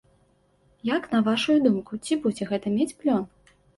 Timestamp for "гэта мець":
2.53-2.93